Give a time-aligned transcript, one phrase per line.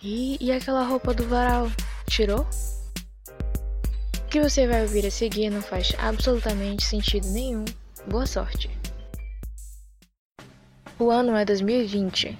[0.00, 1.68] E, e aquela roupa do varal?
[2.08, 2.46] Tirou?
[4.16, 7.64] O que você vai ouvir a seguir não faz absolutamente sentido nenhum.
[8.06, 8.70] Boa sorte.
[11.00, 12.38] O ano é 2020.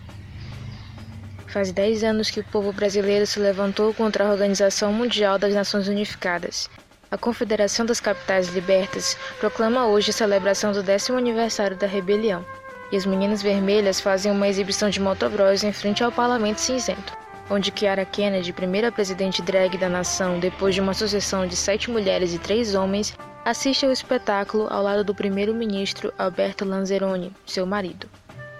[1.49, 5.89] Faz 10 anos que o povo brasileiro se levantou contra a Organização Mundial das Nações
[5.89, 6.71] Unificadas.
[7.11, 12.47] A Confederação das Capitais Libertas proclama hoje a celebração do décimo aniversário da rebelião.
[12.93, 17.19] E as Meninas Vermelhas fazem uma exibição de motocross em frente ao Parlamento Cinzento
[17.51, 22.35] onde Kiara Kennedy, primeira presidente drag da nação depois de uma sucessão de sete mulheres
[22.35, 28.09] e três homens, assiste ao espetáculo ao lado do primeiro-ministro Alberto Lanzeroni, seu marido.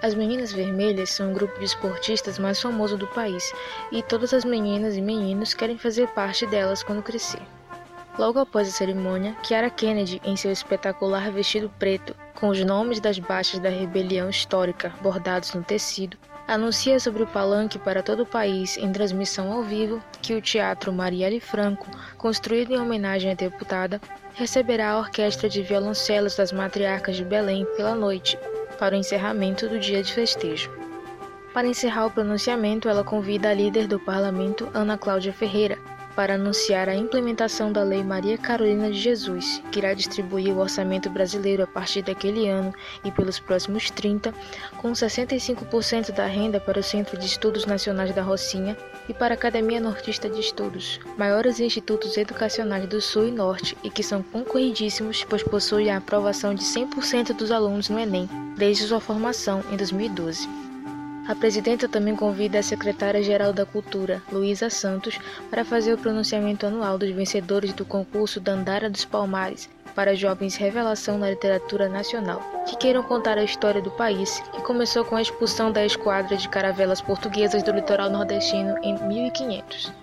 [0.01, 3.51] As Meninas Vermelhas são o grupo de esportistas mais famoso do país
[3.91, 7.41] e todas as meninas e meninos querem fazer parte delas quando crescer.
[8.17, 13.19] Logo após a cerimônia, Kiara Kennedy, em seu espetacular vestido preto, com os nomes das
[13.19, 16.17] baixas da rebelião histórica bordados no tecido,
[16.49, 20.91] anuncia sobre o palanque para todo o país em transmissão ao vivo que o Teatro
[20.91, 21.85] Marielle Franco,
[22.17, 24.01] construído em homenagem à deputada,
[24.33, 28.37] receberá a orquestra de violoncelos das matriarcas de Belém pela noite,
[28.79, 30.71] para o encerramento do dia de festejo.
[31.53, 35.77] Para encerrar o pronunciamento, ela convida a líder do parlamento, Ana Cláudia Ferreira,
[36.19, 41.09] para anunciar a implementação da Lei Maria Carolina de Jesus, que irá distribuir o orçamento
[41.09, 42.73] brasileiro a partir daquele ano
[43.05, 44.33] e pelos próximos 30,
[44.81, 48.75] com 65% da renda para o Centro de Estudos Nacionais da Rocinha
[49.07, 53.89] e para a Academia Nortista de Estudos, maiores institutos educacionais do Sul e Norte e
[53.89, 58.99] que são concorridíssimos, pois possuem a aprovação de 100% dos alunos no Enem, desde sua
[58.99, 60.68] formação em 2012.
[61.29, 66.97] A presidenta também convida a secretária-geral da Cultura, Luísa Santos, para fazer o pronunciamento anual
[66.97, 73.03] dos vencedores do concurso Dandara dos Palmares para jovens revelação na literatura nacional, que queiram
[73.03, 77.61] contar a história do país, que começou com a expulsão da esquadra de caravelas portuguesas
[77.61, 79.93] do litoral nordestino em 1500.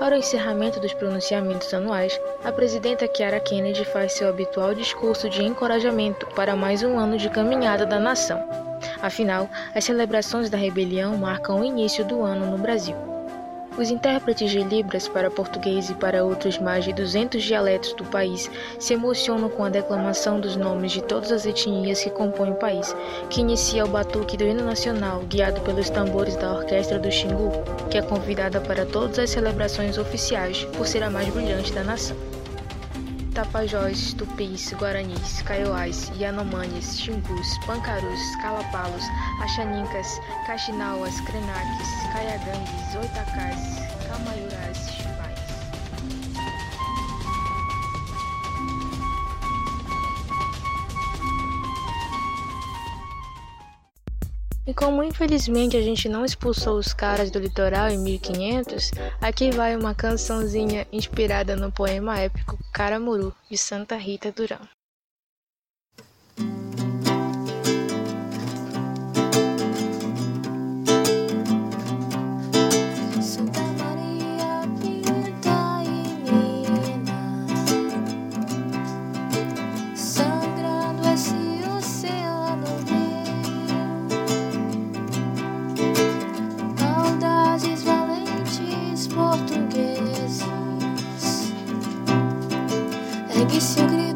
[0.00, 5.44] Para o encerramento dos pronunciamentos anuais, a presidenta Kiara Kennedy faz seu habitual discurso de
[5.44, 8.73] encorajamento para mais um ano de caminhada da nação.
[9.04, 12.96] Afinal, as celebrações da rebelião marcam o início do ano no Brasil.
[13.76, 18.50] Os intérpretes de Libras para português e para outros mais de 200 dialetos do país
[18.78, 22.96] se emocionam com a declamação dos nomes de todas as etnias que compõem o país,
[23.28, 27.52] que inicia o batuque do hino nacional, guiado pelos tambores da Orquestra do Xingu,
[27.90, 32.33] que é convidada para todas as celebrações oficiais por ser a mais brilhante da nação.
[33.34, 39.02] Tapajós, Tupis, Guaranis, Kaiowás, Yanomamis, Xingus, Pancarus, Calapalos,
[39.42, 43.93] Axanincas, Caxinauas, Krenaques, Caiagangues, Oitacás,
[54.74, 58.90] E como infelizmente a gente não expulsou os caras do litoral em 1500,
[59.20, 64.58] aqui vai uma cançãozinha inspirada no poema épico Caramuru, de Santa Rita Durão.
[93.46, 94.13] ぎしぐ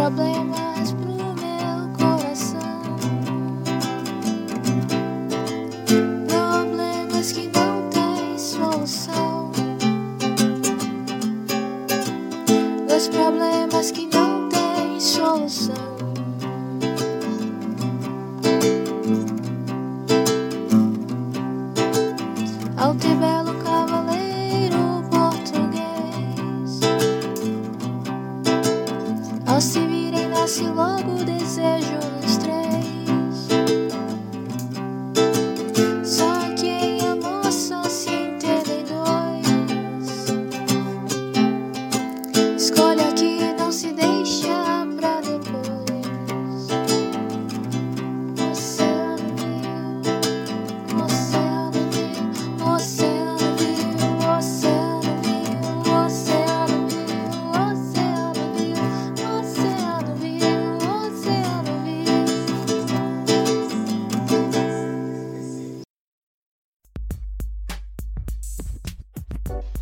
[0.00, 0.31] aqui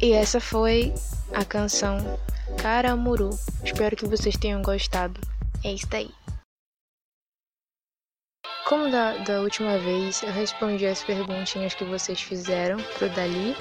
[0.02, 0.94] E essa foi
[1.31, 2.19] a canção
[2.56, 3.29] Caramuru.
[3.62, 5.20] Espero que vocês tenham gostado.
[5.62, 6.11] É isso aí.
[8.67, 13.55] Como da, da última vez eu respondi as perguntinhas que vocês fizeram pro Dali,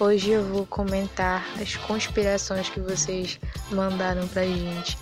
[0.00, 3.38] hoje eu vou comentar as conspirações que vocês
[3.70, 4.96] mandaram pra gente.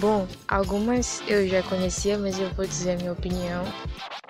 [0.00, 3.64] Bom, algumas eu já conhecia, mas eu vou dizer a minha opinião.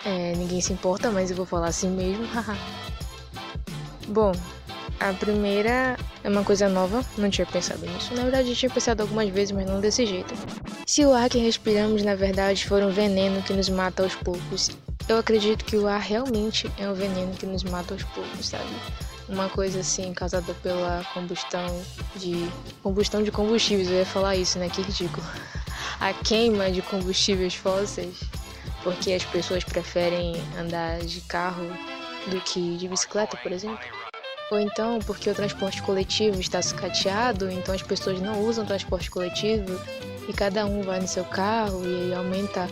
[0.04, 2.26] É, ninguém se importa, mas eu vou falar assim mesmo.
[4.08, 4.32] Bom,
[5.00, 8.14] a primeira é uma coisa nova, não tinha pensado nisso.
[8.14, 10.34] Na verdade, tinha pensado algumas vezes, mas não desse jeito.
[10.86, 14.70] Se o ar que respiramos, na verdade, for um veneno que nos mata aos poucos,
[15.08, 18.64] eu acredito que o ar realmente é um veneno que nos mata aos poucos, sabe?
[19.28, 21.82] Uma coisa assim causada pela combustão
[22.16, 22.48] de
[22.82, 24.68] combustão de combustíveis, eu ia falar isso, né?
[24.68, 25.26] Que ridículo.
[26.00, 28.20] A queima de combustíveis fósseis,
[28.82, 31.66] porque as pessoas preferem andar de carro
[32.26, 34.03] do que de bicicleta, por exemplo.
[34.50, 39.80] Ou então porque o transporte coletivo está sucateado, então as pessoas não usam transporte coletivo
[40.28, 42.68] e cada um vai no seu carro e aumenta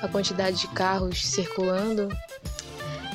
[0.00, 2.08] a quantidade de carros circulando.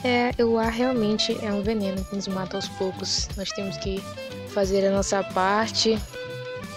[0.04, 3.28] É, o ar realmente é um veneno que nos mata aos poucos.
[3.36, 4.02] Nós temos que
[4.50, 6.00] fazer a nossa parte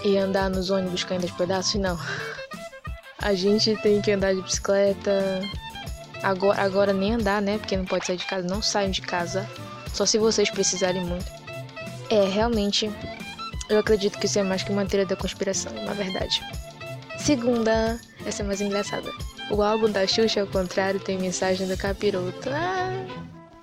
[0.03, 1.99] e andar nos ônibus caindo aos pedaços, não.
[3.23, 5.43] A gente tem que andar de bicicleta.
[6.23, 7.59] Agora, agora nem andar, né?
[7.59, 8.49] Porque não pode sair de casa.
[8.49, 9.47] Não saiam de casa
[9.93, 11.27] só se vocês precisarem muito.
[12.11, 12.91] É, realmente,
[13.69, 16.43] eu acredito que isso é mais que uma teoria da conspiração, na verdade.
[17.19, 19.11] Segunda, essa é mais engraçada.
[19.51, 22.49] O álbum da Xuxa, ao contrário, tem mensagem do capiroto.
[22.51, 22.91] Ah,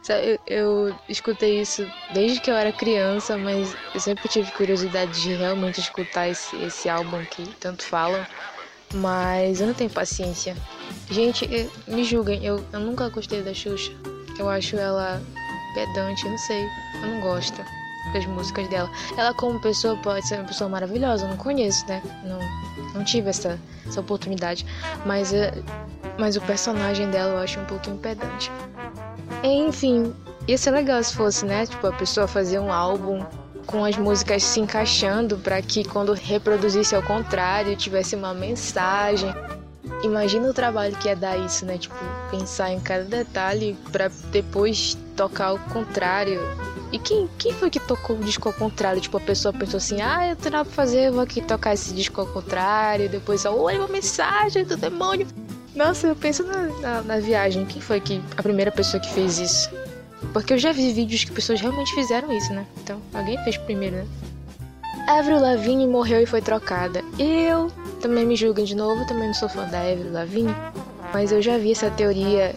[0.09, 5.33] eu, eu, escutei isso desde que eu era criança, mas eu sempre tive curiosidade de
[5.33, 8.25] realmente escutar esse, esse álbum que tanto falam.
[8.94, 10.56] Mas eu não tenho paciência.
[11.09, 13.91] Gente, me julguem, eu, eu nunca gostei da Xuxa.
[14.39, 15.21] Eu acho ela
[15.74, 16.68] pedante, não sei.
[17.02, 17.64] Eu não gosto
[18.14, 18.90] das músicas dela.
[19.18, 22.02] Ela como pessoa pode ser uma pessoa maravilhosa, eu não conheço, né?
[22.24, 22.40] Não,
[22.94, 24.66] não tive essa, essa oportunidade.
[25.06, 25.54] Mas, eh,
[26.18, 28.52] mas o personagem dela eu acho um pouquinho pedante.
[29.44, 30.14] Enfim,
[30.48, 31.66] ia ser legal se fosse, né?
[31.66, 33.25] Tipo, a pessoa fazer um álbum
[33.66, 39.30] com as músicas se encaixando para que quando reproduzisse ao contrário tivesse uma mensagem.
[40.03, 41.77] Imagina o trabalho que ia dar isso, né?
[41.77, 41.95] Tipo,
[42.29, 46.39] pensar em cada detalhe para depois tocar ao contrário.
[46.91, 49.01] E quem, quem foi que tocou o disco ao contrário?
[49.01, 51.94] Tipo, a pessoa pensou assim: ah, eu tenho nada pra fazer, vou aqui tocar esse
[51.94, 53.09] disco ao contrário.
[53.09, 55.27] Depois, olha uma mensagem do demônio.
[55.75, 57.65] Nossa, eu penso na, na, na, viagem.
[57.65, 59.69] Quem foi que a primeira pessoa que fez isso?
[60.33, 62.65] Porque eu já vi vídeos que pessoas realmente fizeram isso, né?
[62.77, 64.07] Então, alguém fez primeiro, né?
[65.07, 67.01] Avril Lavigne morreu e foi trocada.
[67.17, 67.71] Eu
[68.01, 70.55] também me julguem de novo, também não sou fã da Avril Lavigne,
[71.13, 72.55] mas eu já vi essa teoria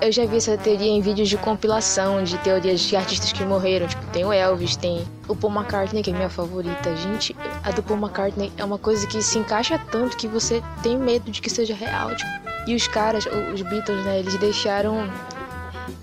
[0.00, 3.86] eu já vi essa teoria em vídeos de compilação de teorias de artistas que morreram.
[3.86, 6.96] Tipo, tem o Elvis, tem o Paul McCartney, que é minha favorita.
[6.96, 10.96] Gente, a do Paul McCartney é uma coisa que se encaixa tanto que você tem
[10.96, 12.14] medo de que seja real.
[12.14, 12.30] Tipo.
[12.66, 15.10] E os caras, os Beatles, né, eles deixaram.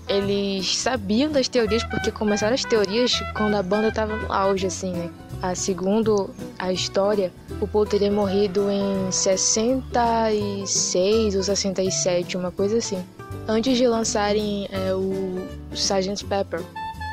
[0.06, 4.92] Eles sabiam das teorias porque começaram as teorias quando a banda tava no auge, assim,
[4.92, 5.10] né?
[5.40, 13.04] A, segundo a história, o Paul teria morrido em 66 ou 67, uma coisa assim
[13.48, 16.24] antes de lançarem é, o Sgt.
[16.26, 16.62] Pepper,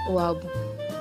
[0.10, 0.48] o álbum.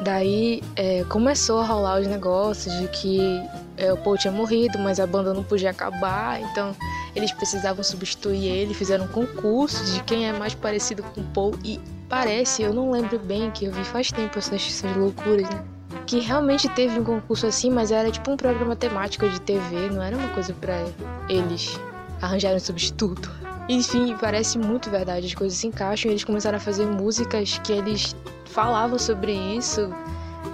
[0.02, 3.42] Daí é, começou a rolar os negócios de que
[3.76, 6.74] é, o Paul tinha morrido, mas a banda não podia acabar, então
[7.16, 11.58] eles precisavam substituir ele, fizeram um concurso de quem é mais parecido com o Paul
[11.64, 15.64] e parece, eu não lembro bem, que eu vi faz tempo essas, essas loucuras, né?
[16.06, 20.02] Que realmente teve um concurso assim, mas era tipo um programa temático de TV, não
[20.02, 20.84] era uma coisa para
[21.28, 21.78] eles
[22.20, 23.30] arranjarem um substituto.
[23.68, 27.72] Enfim, parece muito verdade, as coisas se encaixam e eles começaram a fazer músicas que
[27.72, 29.90] eles falavam sobre isso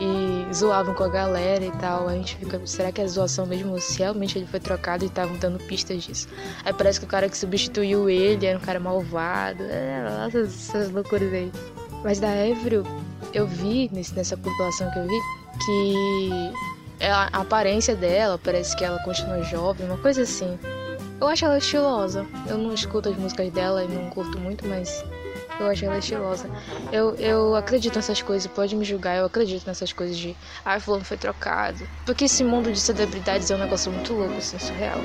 [0.00, 2.08] e zoavam com a galera e tal.
[2.08, 3.78] A gente fica, será que é zoação mesmo?
[3.80, 6.28] Se realmente ele foi trocado e estavam dando pistas disso.
[6.64, 9.62] Aí parece que o cara que substituiu ele era um cara malvado.
[9.64, 11.52] É, essas, loucuras aí.
[12.04, 12.84] Mas da Avril,
[13.34, 16.52] eu vi nessa compilação que eu vi que
[17.00, 20.58] ela, a aparência dela parece que ela continua jovem, uma coisa assim.
[21.20, 22.26] Eu acho ela estilosa.
[22.48, 25.04] Eu não escuto as músicas dela e não curto muito, mas
[25.58, 26.48] eu acho ela estilosa.
[26.90, 31.04] Eu, eu acredito nessas coisas, pode me julgar, eu acredito nessas coisas de ah, fulano
[31.04, 31.86] foi trocado.
[32.06, 35.00] Porque esse mundo de celebridades é um negócio muito louco, assim, surreal.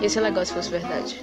[0.00, 1.22] Ia ser legal se fosse verdade.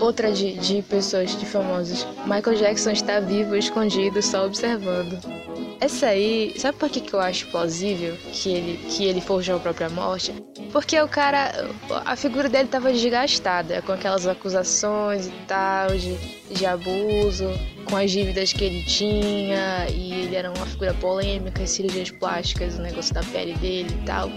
[0.00, 2.06] Outra de, de pessoas, de famosos.
[2.26, 5.18] Michael Jackson está vivo, escondido, só observando.
[5.78, 9.60] Essa aí, sabe por que, que eu acho plausível que ele, que ele forjou a
[9.60, 10.32] própria morte?
[10.72, 11.52] Porque o cara,
[12.04, 16.16] a figura dele tava desgastada, com aquelas acusações e tal, de,
[16.50, 17.50] de abuso,
[17.84, 22.78] com as dívidas que ele tinha, e ele era uma figura polêmica, as cirurgias plásticas,
[22.78, 24.30] o negócio da pele dele e tal.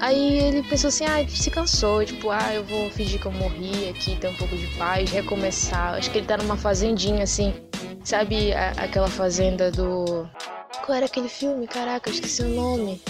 [0.00, 3.88] Aí ele pensou assim, ah, se cansou, tipo, ah, eu vou fingir que eu morri
[3.88, 5.94] aqui, ter um pouco de paz, recomeçar.
[5.94, 7.54] Acho que ele tá numa fazendinha, assim,
[8.04, 10.28] sabe a, aquela fazenda do
[10.84, 11.66] qual era aquele filme?
[11.66, 13.00] Caraca, eu esqueci o nome.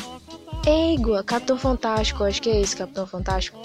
[0.65, 3.61] Égua, Capitão Fantástico, acho que é esse Capitão Fantástico.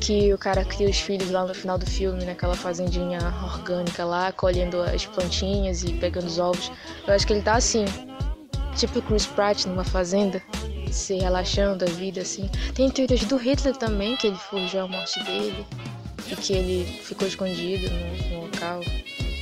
[0.00, 4.30] Que o cara cria os filhos lá no final do filme, naquela fazendinha orgânica lá,
[4.32, 6.70] colhendo as plantinhas e pegando os ovos.
[7.06, 7.86] Eu acho que ele tá assim,
[8.76, 10.42] tipo Chris Pratt numa fazenda,
[10.92, 12.50] se relaxando a vida assim.
[12.74, 15.66] Tem teorias do Hitler também, que ele fugiu a morte dele
[16.30, 17.90] e que ele ficou escondido
[18.30, 18.80] no local,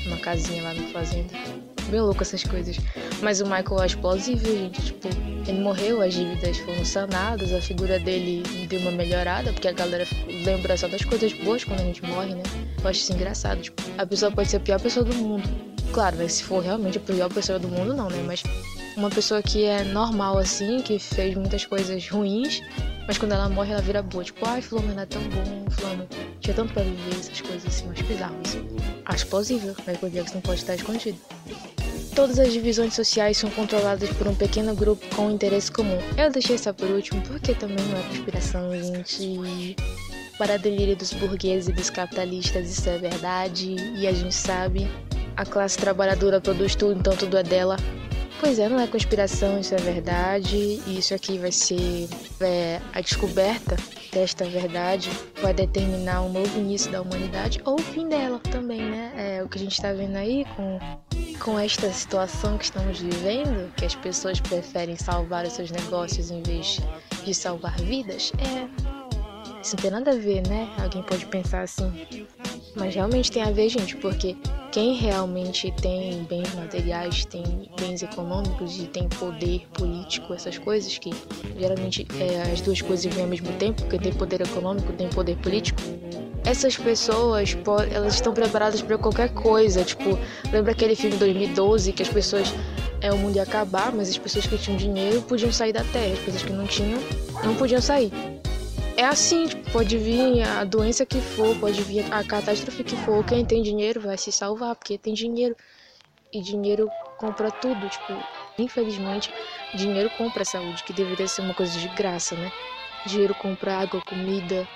[0.07, 2.76] numa casinha lá na fazenda bem louco essas coisas.
[3.20, 4.82] Mas o Michael é explosivo, gente.
[4.82, 5.08] Tipo,
[5.46, 10.06] ele morreu, as dívidas foram sanadas, a figura dele deu uma melhorada, porque a galera
[10.44, 12.42] lembra só das coisas boas quando a gente morre, né?
[12.82, 13.61] Eu acho isso engraçado.
[13.61, 15.49] Tipo, a pessoa pode ser a pior pessoa do mundo.
[15.92, 16.26] Claro, né?
[16.26, 18.25] Se for realmente a pior pessoa do mundo, não, né?
[18.26, 18.42] Mas
[18.96, 22.62] uma pessoa que é normal assim, que fez muitas coisas ruins,
[23.06, 24.25] mas quando ela morre, ela vira boa.
[24.25, 26.08] Tipo, ai, fulano é tão bom, fulano
[26.40, 28.37] tinha tanto pra viver, essas coisas assim, acho bizarro.
[29.04, 31.18] Acho plausível, Michael Jackson pode estar escondido.
[32.14, 35.99] Todas as divisões sociais são controladas por um pequeno grupo com um interesse comum.
[36.16, 39.76] Eu deixei essa por último porque também não é conspiração, gente.
[40.37, 44.87] Para delírio dos burgueses e dos capitalistas, isso é verdade e a gente sabe.
[45.37, 47.76] A classe trabalhadora produz tudo, então tudo é dela.
[48.38, 50.83] Pois é, não é conspiração, isso é verdade.
[50.87, 52.09] E isso aqui vai ser
[52.40, 53.76] é, a descoberta
[54.12, 59.12] desta verdade vai determinar um novo início da humanidade ou o fim dela também, né?
[59.16, 60.78] É o que a gente está vendo aí com
[61.40, 66.40] com esta situação que estamos vivendo, que as pessoas preferem salvar os seus negócios em
[66.40, 66.78] vez
[67.25, 68.69] de salvar vidas, é.
[69.61, 70.69] Isso não tem nada a ver, né?
[70.78, 72.07] Alguém pode pensar assim.
[72.75, 74.37] Mas realmente tem a ver, gente, porque
[74.71, 77.45] quem realmente tem bens materiais, tem
[77.79, 81.11] bens econômicos e tem poder político, essas coisas que
[81.59, 85.37] geralmente é, as duas coisas vêm ao mesmo tempo, porque tem poder econômico, tem poder
[85.37, 85.83] político,
[86.45, 87.57] essas pessoas,
[87.91, 89.85] elas estão preparadas para qualquer coisa.
[89.85, 90.19] Tipo,
[90.52, 92.52] lembra aquele filme 2012 que as pessoas
[93.00, 96.12] é o mundo ia acabar, mas as pessoas que tinham dinheiro podiam sair da Terra,
[96.12, 96.99] as pessoas que não tinham
[97.45, 98.12] não podiam sair.
[99.02, 103.25] É assim, tipo, pode vir a doença que for, pode vir a catástrofe que for,
[103.25, 105.56] quem tem dinheiro vai se salvar, porque tem dinheiro.
[106.32, 108.12] E dinheiro compra tudo, tipo,
[108.56, 109.28] infelizmente,
[109.75, 112.52] dinheiro compra saúde, que deveria ser uma coisa de graça, né?
[113.04, 114.68] Dinheiro compra água, comida,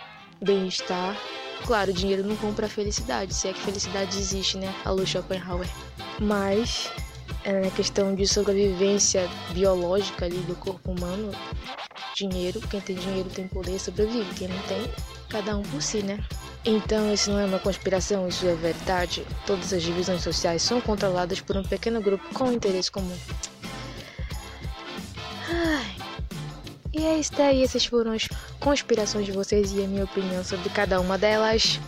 [0.43, 1.17] bem-estar
[1.65, 4.75] Claro, dinheiro não compra felicidade, se é que felicidade existe, né?
[4.85, 5.69] A Lu Schopenhauer.
[6.21, 6.91] Mas,
[7.45, 11.31] é, na questão de sobrevivência biológica ali do corpo humano,
[12.17, 14.35] dinheiro, quem tem dinheiro tem poder, sobrevive.
[14.35, 14.91] Quem não tem,
[15.29, 16.19] cada um por si, né?
[16.65, 19.25] Então, isso não é uma conspiração, isso é verdade.
[19.47, 23.17] Todas as divisões sociais são controladas por um pequeno grupo com interesse comum.
[25.49, 25.97] Ai.
[26.93, 28.27] E é isso daí, essas foram as
[28.59, 31.79] conspirações de vocês e a minha opinião sobre cada uma delas.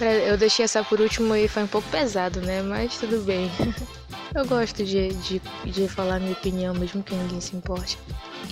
[0.00, 2.60] Eu deixei essa por último e foi um pouco pesado, né?
[2.60, 3.48] Mas tudo bem.
[4.34, 7.98] Eu gosto de, de, de falar minha opinião, mesmo que ninguém se importe.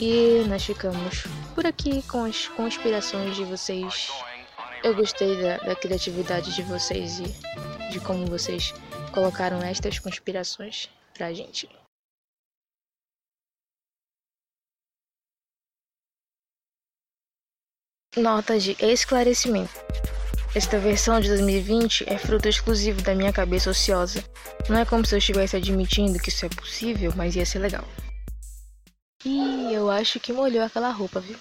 [0.00, 4.08] E nós ficamos por aqui com as conspirações de vocês.
[4.82, 7.24] Eu gostei da, da criatividade de vocês e
[7.92, 8.72] de como vocês
[9.12, 11.68] colocaram estas conspirações pra gente.
[18.16, 19.70] Nota de esclarecimento.
[20.54, 24.24] Esta versão de 2020 é fruto exclusivo da minha cabeça ociosa.
[24.66, 27.84] Não é como se eu estivesse admitindo que isso é possível, mas ia ser legal.
[29.24, 31.38] E eu acho que molhou aquela roupa, viu?